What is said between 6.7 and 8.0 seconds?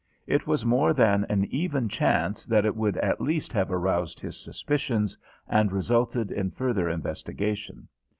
investigation.